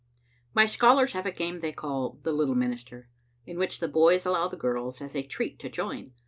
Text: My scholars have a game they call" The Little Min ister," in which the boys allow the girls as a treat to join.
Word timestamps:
My 0.55 0.65
scholars 0.65 1.11
have 1.11 1.27
a 1.27 1.31
game 1.31 1.59
they 1.59 1.71
call" 1.71 2.17
The 2.23 2.31
Little 2.31 2.55
Min 2.55 2.73
ister," 2.73 3.07
in 3.45 3.59
which 3.59 3.77
the 3.79 3.87
boys 3.87 4.25
allow 4.25 4.47
the 4.47 4.57
girls 4.57 4.99
as 4.99 5.15
a 5.15 5.21
treat 5.21 5.59
to 5.59 5.69
join. 5.69 6.13